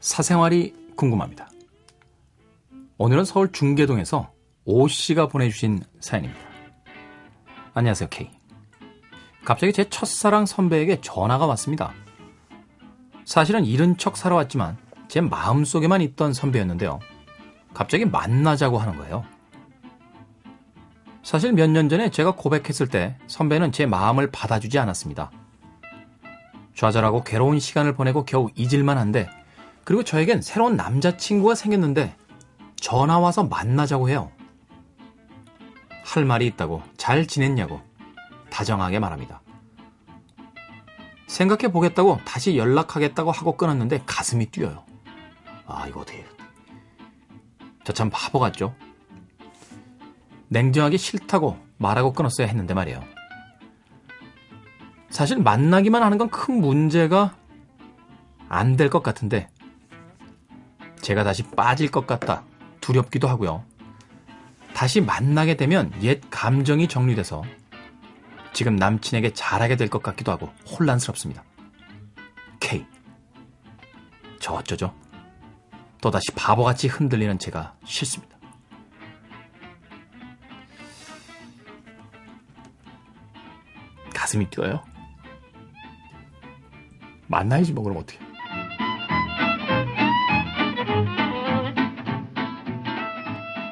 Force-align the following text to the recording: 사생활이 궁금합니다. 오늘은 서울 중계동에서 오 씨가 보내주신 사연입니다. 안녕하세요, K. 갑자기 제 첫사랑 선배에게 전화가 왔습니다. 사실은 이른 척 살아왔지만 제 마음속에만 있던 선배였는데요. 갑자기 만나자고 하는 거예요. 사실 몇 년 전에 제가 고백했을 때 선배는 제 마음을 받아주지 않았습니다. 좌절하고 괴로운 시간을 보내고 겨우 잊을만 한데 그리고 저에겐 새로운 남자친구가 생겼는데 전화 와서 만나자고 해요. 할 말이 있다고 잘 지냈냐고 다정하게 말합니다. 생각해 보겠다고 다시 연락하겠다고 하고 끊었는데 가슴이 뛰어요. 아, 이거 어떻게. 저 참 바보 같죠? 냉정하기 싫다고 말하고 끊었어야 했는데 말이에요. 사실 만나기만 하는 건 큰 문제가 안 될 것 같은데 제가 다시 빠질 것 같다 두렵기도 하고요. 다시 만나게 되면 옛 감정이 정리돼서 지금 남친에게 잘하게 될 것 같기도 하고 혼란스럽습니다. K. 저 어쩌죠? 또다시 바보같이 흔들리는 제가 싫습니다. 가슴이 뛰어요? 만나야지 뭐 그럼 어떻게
사생활이 0.00 0.74
궁금합니다. 0.96 1.50
오늘은 2.96 3.24
서울 3.26 3.52
중계동에서 3.52 4.30
오 4.64 4.88
씨가 4.88 5.28
보내주신 5.28 5.82
사연입니다. 6.00 6.40
안녕하세요, 7.74 8.08
K. 8.08 8.30
갑자기 9.44 9.74
제 9.74 9.84
첫사랑 9.90 10.46
선배에게 10.46 11.02
전화가 11.02 11.44
왔습니다. 11.46 11.92
사실은 13.26 13.66
이른 13.66 13.98
척 13.98 14.16
살아왔지만 14.16 14.78
제 15.08 15.20
마음속에만 15.20 16.00
있던 16.00 16.32
선배였는데요. 16.32 17.00
갑자기 17.74 18.06
만나자고 18.06 18.78
하는 18.78 18.96
거예요. 18.96 19.24
사실 21.22 21.52
몇 21.52 21.68
년 21.68 21.90
전에 21.90 22.10
제가 22.10 22.32
고백했을 22.32 22.88
때 22.88 23.18
선배는 23.26 23.72
제 23.72 23.84
마음을 23.84 24.30
받아주지 24.30 24.78
않았습니다. 24.78 25.30
좌절하고 26.74 27.22
괴로운 27.24 27.60
시간을 27.60 27.94
보내고 27.94 28.24
겨우 28.24 28.50
잊을만 28.54 28.98
한데 28.98 29.28
그리고 29.84 30.02
저에겐 30.02 30.42
새로운 30.42 30.76
남자친구가 30.76 31.54
생겼는데 31.54 32.16
전화 32.76 33.18
와서 33.18 33.44
만나자고 33.44 34.08
해요. 34.08 34.30
할 36.04 36.24
말이 36.24 36.46
있다고 36.46 36.82
잘 36.96 37.26
지냈냐고 37.26 37.80
다정하게 38.50 38.98
말합니다. 38.98 39.40
생각해 41.26 41.72
보겠다고 41.72 42.20
다시 42.24 42.56
연락하겠다고 42.56 43.32
하고 43.32 43.56
끊었는데 43.56 44.02
가슴이 44.06 44.46
뛰어요. 44.46 44.84
아, 45.66 45.86
이거 45.88 46.00
어떻게. 46.00 46.24
저 47.84 47.92
참 47.92 48.10
바보 48.10 48.38
같죠? 48.38 48.74
냉정하기 50.48 50.96
싫다고 50.98 51.58
말하고 51.78 52.12
끊었어야 52.12 52.46
했는데 52.46 52.74
말이에요. 52.74 53.02
사실 55.14 55.38
만나기만 55.38 56.02
하는 56.02 56.18
건 56.18 56.28
큰 56.28 56.60
문제가 56.60 57.36
안 58.48 58.76
될 58.76 58.90
것 58.90 59.02
같은데 59.02 59.48
제가 61.00 61.22
다시 61.22 61.44
빠질 61.50 61.88
것 61.90 62.06
같다 62.06 62.42
두렵기도 62.80 63.28
하고요. 63.28 63.64
다시 64.74 65.00
만나게 65.00 65.56
되면 65.56 65.92
옛 66.02 66.20
감정이 66.30 66.88
정리돼서 66.88 67.42
지금 68.52 68.74
남친에게 68.74 69.32
잘하게 69.34 69.76
될 69.76 69.88
것 69.88 70.02
같기도 70.02 70.32
하고 70.32 70.48
혼란스럽습니다. 70.66 71.44
K. 72.58 72.84
저 74.40 74.54
어쩌죠? 74.54 74.92
또다시 76.00 76.32
바보같이 76.32 76.88
흔들리는 76.88 77.38
제가 77.38 77.74
싫습니다. 77.84 78.36
가슴이 84.14 84.50
뛰어요? 84.50 84.82
만나야지 87.26 87.72
뭐 87.72 87.84
그럼 87.84 87.98
어떻게 87.98 88.18